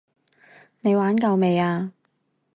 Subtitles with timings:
[0.79, 1.91] 你玩夠未啊？